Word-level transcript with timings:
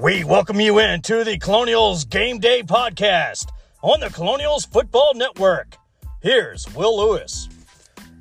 We 0.00 0.24
welcome 0.24 0.58
you 0.60 0.78
in 0.78 1.02
to 1.02 1.24
the 1.24 1.36
Colonials 1.36 2.06
Game 2.06 2.38
Day 2.38 2.62
podcast 2.62 3.50
on 3.82 4.00
the 4.00 4.08
Colonials 4.08 4.64
Football 4.64 5.12
Network. 5.14 5.76
Here's 6.22 6.66
Will 6.74 6.96
Lewis. 6.96 7.50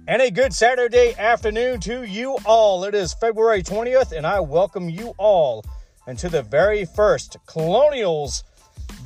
And 0.05 0.21
a 0.21 0.29
good 0.29 0.52
Saturday 0.52 1.15
afternoon 1.18 1.79
to 1.81 2.04
you 2.04 2.37
all. 2.44 2.83
It 2.83 2.94
is 2.94 3.13
February 3.13 3.63
20th, 3.63 4.12
and 4.12 4.28
I 4.28 4.42
welcome 4.42 4.90
you 4.90 5.13
all 5.18 5.63
into 6.05 6.28
the 6.28 6.44
very 6.44 6.83
first 6.83 7.37
Colonials 7.46 8.44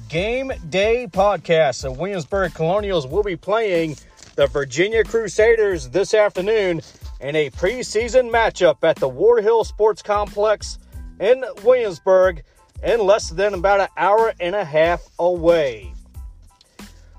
Game 0.09 0.51
Day 0.69 1.05
podcast. 1.05 1.83
The 1.83 1.91
Williamsburg 1.91 2.55
Colonials 2.55 3.05
will 3.05 3.21
be 3.21 3.35
playing 3.35 3.97
the 4.33 4.47
Virginia 4.47 5.03
Crusaders 5.03 5.89
this 5.89 6.15
afternoon 6.15 6.81
in 7.21 7.35
a 7.35 7.51
preseason 7.51 8.31
matchup 8.31 8.77
at 8.83 8.95
the 8.95 9.07
War 9.07 9.41
Hill 9.41 9.63
Sports 9.63 10.01
Complex 10.01 10.79
in 11.19 11.45
Williamsburg 11.63 12.43
in 12.83 12.99
less 12.99 13.29
than 13.29 13.53
about 13.53 13.79
an 13.79 13.87
hour 13.97 14.33
and 14.39 14.55
a 14.55 14.65
half 14.65 15.01
away. 15.19 15.93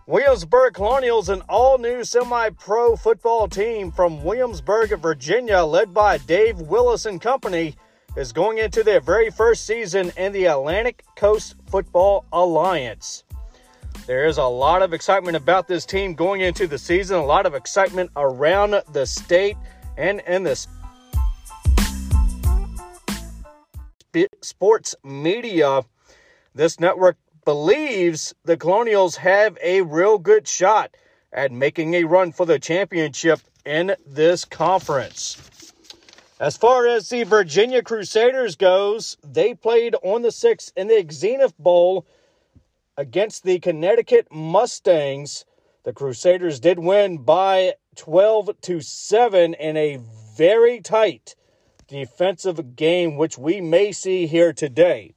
Williamsburg 0.06 0.74
Colonials, 0.74 1.30
an 1.30 1.40
all 1.48 1.78
new 1.78 2.04
semi 2.04 2.50
pro 2.50 2.94
football 2.94 3.48
team 3.48 3.90
from 3.90 4.22
Williamsburg, 4.22 4.90
Virginia, 5.00 5.62
led 5.62 5.94
by 5.94 6.18
Dave 6.18 6.60
Willis 6.60 7.06
and 7.06 7.20
Company, 7.20 7.74
is 8.14 8.30
going 8.30 8.58
into 8.58 8.82
their 8.82 9.00
very 9.00 9.30
first 9.30 9.64
season 9.64 10.12
in 10.18 10.30
the 10.32 10.44
Atlantic 10.44 11.04
Coast 11.16 11.56
Football 11.66 12.26
Alliance. 12.32 13.24
There 14.06 14.26
is 14.26 14.36
a 14.36 14.44
lot 14.44 14.82
of 14.82 14.92
excitement 14.92 15.36
about 15.38 15.66
this 15.66 15.86
team 15.86 16.12
going 16.14 16.42
into 16.42 16.66
the 16.66 16.76
season, 16.76 17.16
a 17.16 17.24
lot 17.24 17.46
of 17.46 17.54
excitement 17.54 18.10
around 18.14 18.82
the 18.92 19.06
state 19.06 19.56
and 19.96 20.20
in 20.26 20.42
the 20.42 20.66
sports 24.42 24.94
media. 25.02 25.82
This 26.54 26.78
network 26.78 27.16
believes 27.44 28.34
the 28.44 28.56
Colonials 28.56 29.16
have 29.16 29.58
a 29.62 29.82
real 29.82 30.18
good 30.18 30.48
shot 30.48 30.96
at 31.32 31.52
making 31.52 31.94
a 31.94 32.04
run 32.04 32.32
for 32.32 32.46
the 32.46 32.58
championship 32.58 33.40
in 33.64 33.96
this 34.06 34.44
conference. 34.44 35.38
As 36.40 36.56
far 36.56 36.86
as 36.86 37.08
the 37.08 37.24
Virginia 37.24 37.82
Crusaders 37.82 38.56
goes, 38.56 39.16
they 39.24 39.54
played 39.54 39.94
on 40.02 40.22
the 40.22 40.28
6th 40.28 40.72
in 40.76 40.88
the 40.88 41.06
Zenith 41.10 41.56
Bowl 41.58 42.06
against 42.96 43.44
the 43.44 43.58
Connecticut 43.58 44.28
Mustangs. 44.30 45.44
The 45.84 45.92
Crusaders 45.92 46.60
did 46.60 46.78
win 46.78 47.18
by 47.18 47.74
12 47.96 48.60
to 48.62 48.80
7 48.80 49.54
in 49.54 49.76
a 49.76 50.00
very 50.36 50.80
tight 50.80 51.34
defensive 51.86 52.76
game, 52.76 53.16
which 53.16 53.38
we 53.38 53.60
may 53.60 53.92
see 53.92 54.26
here 54.26 54.52
today. 54.52 55.14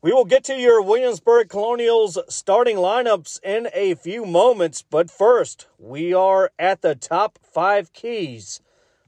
We 0.00 0.12
will 0.12 0.24
get 0.24 0.42
to 0.44 0.54
your 0.54 0.82
Williamsburg 0.82 1.48
Colonials 1.48 2.18
starting 2.28 2.76
lineups 2.76 3.40
in 3.44 3.68
a 3.72 3.94
few 3.94 4.26
moments, 4.26 4.82
but 4.82 5.10
first, 5.10 5.68
we 5.78 6.12
are 6.12 6.50
at 6.58 6.82
the 6.82 6.96
top 6.96 7.38
five 7.40 7.92
keys 7.92 8.60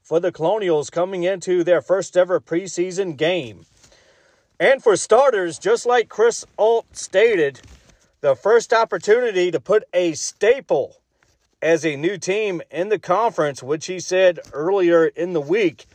for 0.03 0.21
the 0.21 0.31
Colonials 0.31 0.91
coming 0.91 1.25
into 1.25 1.65
their 1.65 1.83
first 1.83 2.17
ever 2.17 2.41
preseason 2.41 3.17
game. 3.17 3.67
And 4.61 4.83
for 4.83 4.97
starters, 4.97 5.59
just 5.59 5.85
like 5.85 6.09
Chris 6.09 6.45
Alt 6.57 6.87
stated, 6.93 7.61
the 8.21 8.37
first 8.37 8.73
opportunity 8.73 9.51
to 9.51 9.59
put 9.59 9.83
a 9.93 10.13
staple 10.13 11.01
as 11.65 11.87
a 11.87 11.97
new 11.97 12.19
team 12.19 12.61
in 12.71 12.91
the 12.91 12.99
conference, 12.99 13.63
which 13.63 13.87
he 13.87 13.99
said 13.99 14.39
earlier 14.53 15.07
in 15.07 15.33
the 15.33 15.41
week. 15.41 15.87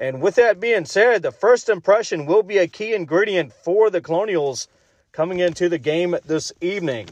And 0.00 0.20
with 0.20 0.34
that 0.34 0.58
being 0.58 0.86
said, 0.86 1.22
the 1.22 1.30
first 1.30 1.68
impression 1.68 2.26
will 2.26 2.42
be 2.42 2.58
a 2.58 2.66
key 2.66 2.94
ingredient 2.94 3.52
for 3.52 3.90
the 3.90 4.00
Colonials 4.00 4.66
coming 5.12 5.38
into 5.38 5.68
the 5.68 5.78
game 5.78 6.16
this 6.26 6.52
evening. 6.60 7.08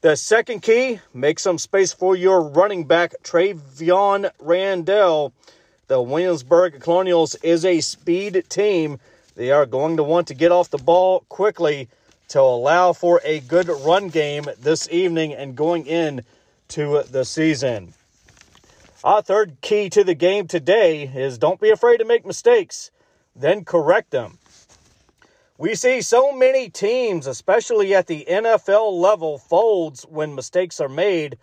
The 0.00 0.16
second 0.16 0.62
key, 0.62 0.98
make 1.14 1.38
some 1.38 1.58
space 1.58 1.92
for 1.92 2.16
your 2.16 2.42
running 2.42 2.84
back, 2.84 3.14
Travion 3.22 4.28
Randall. 4.40 5.32
The 5.86 6.02
Williamsburg 6.02 6.80
Colonials 6.80 7.36
is 7.36 7.64
a 7.64 7.80
speed 7.80 8.44
team. 8.48 8.98
They 9.36 9.52
are 9.52 9.66
going 9.66 9.96
to 9.98 10.02
want 10.02 10.26
to 10.28 10.34
get 10.34 10.50
off 10.50 10.70
the 10.70 10.78
ball 10.78 11.20
quickly 11.28 11.88
to 12.28 12.40
allow 12.40 12.92
for 12.92 13.20
a 13.24 13.38
good 13.40 13.68
run 13.68 14.08
game 14.08 14.46
this 14.60 14.88
evening 14.90 15.34
and 15.34 15.54
going 15.54 15.86
in 15.86 16.24
to 16.70 17.02
the 17.10 17.24
season. 17.24 17.94
Our 19.02 19.22
third 19.22 19.60
key 19.60 19.88
to 19.90 20.04
the 20.04 20.14
game 20.14 20.46
today 20.46 21.04
is 21.04 21.38
don't 21.38 21.60
be 21.60 21.70
afraid 21.70 21.98
to 21.98 22.04
make 22.04 22.26
mistakes, 22.26 22.90
then 23.34 23.64
correct 23.64 24.10
them. 24.10 24.38
We 25.56 25.74
see 25.74 26.00
so 26.00 26.32
many 26.32 26.70
teams, 26.70 27.26
especially 27.26 27.94
at 27.94 28.06
the 28.06 28.26
NFL 28.28 28.98
level, 28.98 29.38
folds 29.38 30.04
when 30.04 30.34
mistakes 30.34 30.80
are 30.80 30.88
made, 30.88 31.38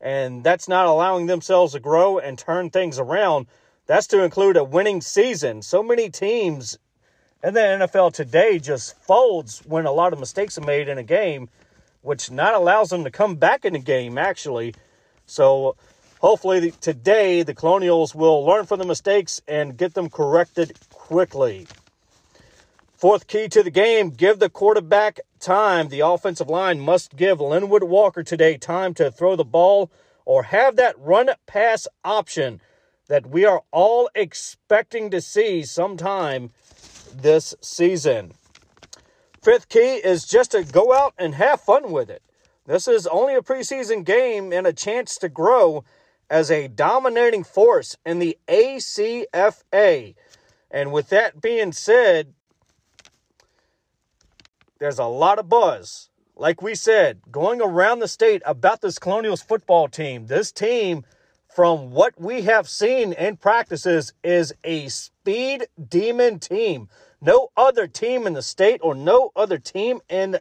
and 0.00 0.44
that's 0.44 0.68
not 0.68 0.86
allowing 0.86 1.26
themselves 1.26 1.72
to 1.72 1.80
grow 1.80 2.18
and 2.18 2.38
turn 2.38 2.70
things 2.70 2.98
around. 2.98 3.46
That's 3.86 4.06
to 4.08 4.24
include 4.24 4.56
a 4.56 4.64
winning 4.64 5.00
season. 5.00 5.62
So 5.62 5.82
many 5.82 6.10
teams 6.10 6.78
in 7.42 7.54
the 7.54 7.60
NFL 7.60 8.12
today 8.12 8.58
just 8.58 8.96
folds 8.98 9.60
when 9.66 9.86
a 9.86 9.92
lot 9.92 10.12
of 10.12 10.20
mistakes 10.20 10.58
are 10.58 10.66
made 10.66 10.88
in 10.88 10.98
a 10.98 11.02
game, 11.02 11.48
which 12.02 12.30
not 12.30 12.54
allows 12.54 12.90
them 12.90 13.04
to 13.04 13.10
come 13.10 13.36
back 13.36 13.64
in 13.64 13.72
the 13.72 13.78
game, 13.78 14.18
actually. 14.18 14.74
So 15.26 15.76
hopefully 16.20 16.72
today 16.80 17.42
the 17.42 17.54
Colonials 17.54 18.14
will 18.14 18.44
learn 18.44 18.66
from 18.66 18.78
the 18.78 18.84
mistakes 18.84 19.40
and 19.48 19.76
get 19.76 19.94
them 19.94 20.10
corrected 20.10 20.78
quickly. 20.90 21.66
Fourth 22.94 23.26
key 23.26 23.48
to 23.48 23.62
the 23.64 23.70
game 23.70 24.10
give 24.10 24.38
the 24.38 24.48
quarterback 24.48 25.20
time. 25.40 25.88
The 25.88 26.00
offensive 26.00 26.48
line 26.48 26.78
must 26.78 27.16
give 27.16 27.40
Linwood 27.40 27.82
Walker 27.82 28.22
today 28.22 28.56
time 28.56 28.94
to 28.94 29.10
throw 29.10 29.34
the 29.34 29.44
ball 29.44 29.90
or 30.24 30.44
have 30.44 30.76
that 30.76 30.96
run 30.98 31.30
pass 31.46 31.88
option 32.04 32.60
that 33.08 33.26
we 33.26 33.44
are 33.44 33.62
all 33.72 34.08
expecting 34.14 35.10
to 35.10 35.20
see 35.20 35.64
sometime 35.64 36.50
this 37.12 37.54
season. 37.60 38.34
Fifth 39.42 39.68
key 39.68 39.96
is 39.96 40.24
just 40.24 40.52
to 40.52 40.62
go 40.62 40.92
out 40.92 41.14
and 41.18 41.34
have 41.34 41.60
fun 41.60 41.90
with 41.90 42.08
it. 42.08 42.22
This 42.64 42.86
is 42.86 43.08
only 43.08 43.34
a 43.34 43.42
preseason 43.42 44.04
game 44.04 44.52
and 44.52 44.68
a 44.68 44.72
chance 44.72 45.16
to 45.18 45.28
grow 45.28 45.84
as 46.30 46.48
a 46.48 46.68
dominating 46.68 47.42
force 47.42 47.96
in 48.06 48.20
the 48.20 48.38
ACFA. 48.46 50.14
And 50.70 50.92
with 50.92 51.08
that 51.08 51.40
being 51.42 51.72
said, 51.72 52.34
there's 54.78 55.00
a 55.00 55.06
lot 55.06 55.40
of 55.40 55.48
buzz, 55.48 56.08
like 56.36 56.62
we 56.62 56.76
said, 56.76 57.20
going 57.30 57.60
around 57.60 57.98
the 57.98 58.08
state 58.08 58.42
about 58.46 58.80
this 58.80 59.00
Colonials 59.00 59.42
football 59.42 59.88
team. 59.88 60.26
This 60.26 60.52
team, 60.52 61.04
from 61.54 61.90
what 61.90 62.18
we 62.18 62.42
have 62.42 62.68
seen 62.68 63.12
in 63.12 63.36
practices, 63.36 64.12
is 64.22 64.54
a 64.64 64.88
speed 64.88 65.66
demon 65.88 66.38
team. 66.38 66.88
No 67.20 67.50
other 67.56 67.86
team 67.86 68.26
in 68.26 68.32
the 68.32 68.42
state 68.42 68.80
or 68.82 68.94
no 68.94 69.32
other 69.36 69.58
team 69.58 70.00
in 70.08 70.38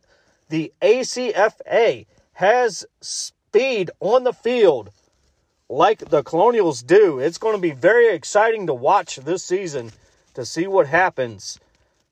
the 0.49 0.73
ACFA 0.81 2.05
has 2.33 2.85
speed 3.01 3.91
on 3.99 4.23
the 4.23 4.33
field 4.33 4.91
like 5.69 5.99
the 5.99 6.23
Colonials 6.23 6.81
do. 6.83 7.19
It's 7.19 7.37
going 7.37 7.55
to 7.55 7.61
be 7.61 7.71
very 7.71 8.13
exciting 8.13 8.67
to 8.67 8.73
watch 8.73 9.17
this 9.17 9.43
season 9.43 9.91
to 10.33 10.45
see 10.45 10.67
what 10.67 10.87
happens 10.87 11.59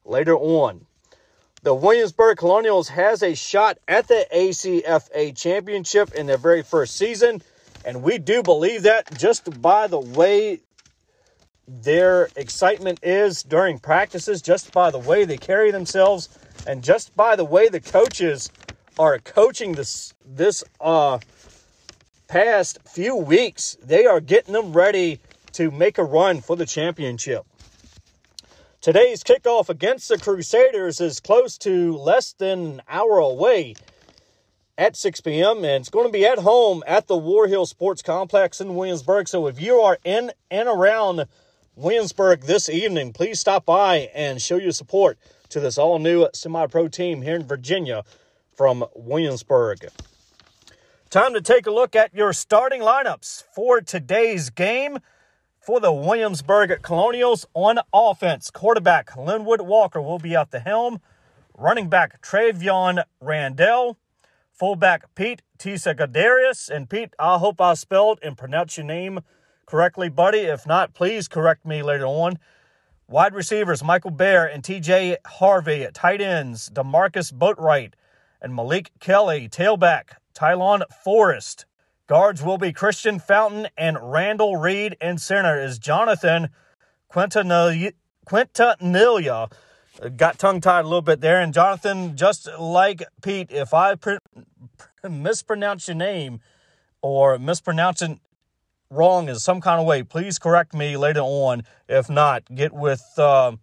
later 0.05 0.35
on. 0.35 0.85
The 1.61 1.75
Williamsburg 1.75 2.37
Colonials 2.37 2.89
has 2.89 3.21
a 3.21 3.33
shot 3.35 3.79
at 3.87 4.07
the 4.07 4.25
ACFA 4.33 5.35
championship 5.35 6.13
in 6.13 6.25
their 6.25 6.37
very 6.37 6.63
first 6.63 6.95
season, 6.95 7.41
and 7.85 8.03
we 8.03 8.17
do 8.17 8.43
believe 8.43 8.83
that 8.83 9.17
just 9.17 9.61
by 9.61 9.87
the 9.87 9.99
way 9.99 10.61
their 11.67 12.29
excitement 12.35 12.99
is 13.03 13.43
during 13.43 13.79
practices, 13.79 14.41
just 14.41 14.71
by 14.71 14.89
the 14.89 14.97
way 14.97 15.25
they 15.25 15.37
carry 15.37 15.71
themselves, 15.71 16.29
and 16.65 16.83
just 16.83 17.15
by 17.15 17.35
the 17.35 17.45
way 17.45 17.69
the 17.69 17.79
coaches 17.79 18.51
are 18.97 19.17
coaching 19.19 19.73
this 19.73 20.13
this 20.25 20.63
uh 20.81 21.19
past 22.27 22.79
few 22.87 23.15
weeks. 23.15 23.77
They 23.83 24.05
are 24.05 24.19
getting 24.19 24.53
them 24.53 24.73
ready 24.73 25.19
to 25.53 25.71
make 25.71 25.97
a 25.97 26.03
run 26.03 26.41
for 26.41 26.55
the 26.55 26.65
championship. 26.65 27.43
Today's 28.81 29.23
kickoff 29.23 29.67
against 29.67 30.07
the 30.07 30.17
Crusaders 30.17 31.01
is 31.01 31.19
close 31.19 31.57
to 31.59 31.97
less 31.97 32.33
than 32.33 32.65
an 32.65 32.81
hour 32.87 33.17
away 33.17 33.75
at 34.79 34.95
6 34.95 35.19
p.m. 35.19 35.57
and 35.57 35.81
it's 35.81 35.89
going 35.89 36.05
to 36.05 36.11
be 36.11 36.25
at 36.25 36.39
home 36.39 36.81
at 36.87 37.07
the 37.07 37.17
War 37.17 37.47
Hill 37.47 37.65
Sports 37.65 38.01
Complex 38.01 38.61
in 38.61 38.75
Williamsburg. 38.75 39.27
So 39.27 39.45
if 39.47 39.59
you 39.59 39.81
are 39.81 39.97
in 40.05 40.31
and 40.49 40.69
around 40.69 41.25
Williamsburg 41.75 42.43
this 42.43 42.69
evening, 42.69 43.11
please 43.11 43.41
stop 43.41 43.65
by 43.65 44.09
and 44.15 44.41
show 44.41 44.55
your 44.55 44.71
support 44.71 45.19
to 45.49 45.59
this 45.59 45.77
all 45.77 45.99
new 45.99 46.29
semi 46.33 46.65
pro 46.67 46.87
team 46.87 47.21
here 47.21 47.35
in 47.35 47.43
Virginia 47.45 48.05
from 48.55 48.85
Williamsburg. 48.95 49.85
Time 51.09 51.33
to 51.33 51.41
take 51.41 51.67
a 51.67 51.71
look 51.71 51.93
at 51.93 52.13
your 52.13 52.31
starting 52.31 52.79
lineups 52.79 53.43
for 53.53 53.81
today's 53.81 54.49
game. 54.49 54.99
For 55.59 55.81
the 55.81 55.91
Williamsburg 55.91 56.81
Colonials 56.81 57.45
on 57.53 57.79
offense, 57.93 58.49
quarterback 58.49 59.17
Linwood 59.17 59.59
Walker 59.59 60.01
will 60.01 60.19
be 60.19 60.37
at 60.37 60.51
the 60.51 60.61
helm. 60.61 61.01
Running 61.53 61.89
back 61.89 62.21
Travion 62.21 63.03
Randell. 63.21 63.97
Fullback 64.59 65.15
Pete 65.15 65.41
Tisagadarius. 65.57 66.69
And 66.69 66.89
Pete, 66.89 67.15
I 67.17 67.37
hope 67.37 67.61
I 67.61 67.73
spelled 67.75 68.19
and 68.21 68.37
pronounced 68.37 68.75
your 68.75 68.85
name 68.85 69.21
correctly, 69.65 70.09
buddy. 70.09 70.39
If 70.39 70.67
not, 70.67 70.93
please 70.93 71.29
correct 71.29 71.65
me 71.65 71.81
later 71.81 72.05
on. 72.05 72.37
Wide 73.07 73.33
receivers 73.33 73.81
Michael 73.83 74.11
Bear 74.11 74.45
and 74.45 74.61
TJ 74.61 75.15
Harvey. 75.25 75.87
Tight 75.93 76.19
ends 76.19 76.69
Demarcus 76.69 77.33
Boatwright 77.33 77.93
and 78.41 78.53
Malik 78.53 78.91
Kelly. 78.99 79.47
Tailback 79.47 80.09
Tylon 80.35 80.83
Forrest. 81.03 81.65
Guards 82.07 82.43
will 82.43 82.57
be 82.57 82.73
Christian 82.73 83.17
Fountain 83.17 83.69
and 83.77 83.97
Randall 84.01 84.57
Reed. 84.57 84.97
And 84.99 85.21
center 85.21 85.57
is 85.57 85.79
Jonathan. 85.79 86.49
Quintanilla. 87.11 87.93
Got 90.15 90.39
tongue 90.39 90.61
tied 90.61 90.81
a 90.81 90.87
little 90.87 91.01
bit 91.01 91.19
there. 91.19 91.41
And 91.41 91.53
Jonathan, 91.53 92.15
just 92.15 92.47
like 92.57 93.03
Pete, 93.21 93.51
if 93.51 93.73
I 93.73 93.95
pr- 93.95 94.17
mispronounce 95.09 95.87
your 95.87 95.95
name 95.95 96.39
or 97.01 97.37
mispronounce 97.37 98.01
it 98.01 98.17
wrong 98.89 99.27
in 99.27 99.35
some 99.35 99.59
kind 99.59 99.79
of 99.79 99.85
way, 99.85 100.03
please 100.03 100.39
correct 100.39 100.73
me 100.73 100.95
later 100.95 101.21
on. 101.21 101.63
If 101.87 102.09
not, 102.09 102.43
get 102.53 102.73
with. 102.73 103.03
Uh, 103.17 103.57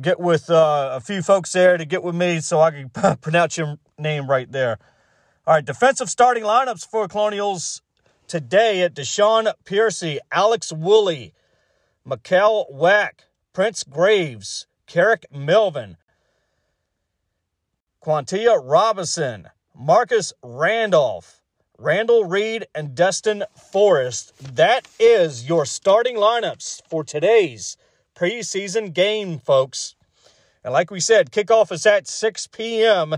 get 0.00 0.18
with 0.18 0.50
uh, 0.50 0.90
a 0.94 1.00
few 1.00 1.22
folks 1.22 1.52
there 1.52 1.76
to 1.76 1.84
get 1.84 2.02
with 2.02 2.14
me 2.14 2.40
so 2.40 2.60
I 2.60 2.70
can 2.70 2.88
pronounce 3.20 3.56
your 3.56 3.78
name 3.98 4.28
right 4.28 4.50
there. 4.50 4.78
All 5.46 5.54
right, 5.54 5.64
defensive 5.64 6.10
starting 6.10 6.44
lineups 6.44 6.86
for 6.86 7.06
Colonials 7.06 7.82
today 8.26 8.82
at 8.82 8.94
Deshaun 8.94 9.52
Piercy, 9.64 10.18
Alex 10.32 10.72
Woolley, 10.72 11.32
Mikel 12.04 12.66
Wack, 12.70 13.24
Prince 13.54 13.84
Graves, 13.84 14.66
Carrick 14.88 15.26
Melvin, 15.32 15.96
Quantia 18.04 18.60
Robinson, 18.60 19.48
Marcus 19.72 20.32
Randolph, 20.42 21.40
Randall 21.78 22.24
Reed, 22.24 22.66
and 22.74 22.96
Destin 22.96 23.44
Forrest. 23.56 24.56
That 24.56 24.88
is 24.98 25.48
your 25.48 25.66
starting 25.66 26.16
lineups 26.16 26.82
for 26.88 27.04
today's 27.04 27.76
preseason 28.16 28.92
game, 28.92 29.38
folks. 29.38 29.94
And 30.64 30.72
like 30.72 30.90
we 30.90 30.98
said, 30.98 31.30
kickoff 31.30 31.70
is 31.70 31.86
at 31.86 32.08
6 32.08 32.48
p.m. 32.48 33.14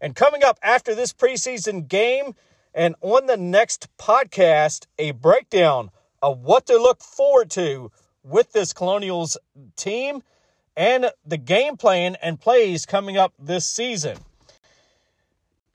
And 0.00 0.14
coming 0.14 0.44
up 0.44 0.60
after 0.62 0.94
this 0.94 1.12
preseason 1.12 1.88
game 1.88 2.36
and 2.72 2.94
on 3.00 3.26
the 3.26 3.36
next 3.36 3.88
podcast, 3.98 4.86
a 4.96 5.10
breakdown 5.10 5.90
of 6.22 6.38
what 6.38 6.66
to 6.66 6.76
look 6.76 7.02
forward 7.02 7.50
to 7.50 7.90
with 8.22 8.52
this 8.52 8.72
Colonials 8.72 9.36
team 9.76 10.22
and 10.76 11.10
the 11.24 11.36
game 11.36 11.76
plan 11.76 12.16
and 12.22 12.40
plays 12.40 12.86
coming 12.86 13.16
up 13.16 13.32
this 13.38 13.64
season. 13.64 14.18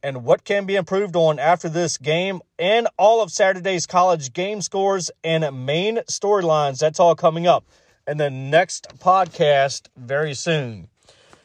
And 0.03 0.23
what 0.23 0.43
can 0.43 0.65
be 0.65 0.75
improved 0.75 1.15
on 1.15 1.39
after 1.39 1.69
this 1.69 1.97
game 1.97 2.41
and 2.57 2.87
all 2.97 3.21
of 3.21 3.31
Saturday's 3.31 3.85
college 3.85 4.31
game 4.33 4.61
scores 4.61 5.11
and 5.23 5.65
main 5.65 5.97
storylines. 6.09 6.79
That's 6.79 6.99
all 6.99 7.15
coming 7.15 7.47
up 7.47 7.65
in 8.07 8.17
the 8.17 8.29
next 8.29 8.87
podcast 8.99 9.87
very 9.97 10.33
soon. 10.33 10.87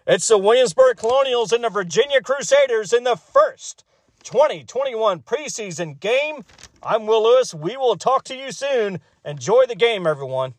It's 0.07 0.29
the 0.29 0.39
Williamsburg 0.39 0.97
Colonials 0.97 1.53
and 1.53 1.65
the 1.65 1.71
Virginia 1.71 2.21
Crusaders 2.21 2.93
in 2.93 3.05
the 3.05 3.17
first 3.17 3.85
2021 4.25 5.21
preseason 5.21 5.99
game. 5.99 6.45
I'm 6.83 7.07
Will 7.07 7.23
Lewis. 7.23 7.55
We 7.55 7.77
will 7.77 7.97
talk 7.97 8.25
to 8.25 8.37
you 8.37 8.53
soon. 8.53 9.01
Enjoy 9.25 9.65
the 9.67 9.77
game, 9.77 10.07
everyone. 10.07 10.55